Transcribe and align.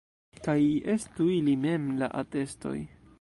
Kaj 0.47 0.55
estu 0.93 1.27
ili 1.35 1.55
mem 1.67 1.87
la 2.01 2.13
atestoj. 2.23 2.77